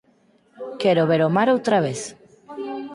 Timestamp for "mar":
1.35-1.47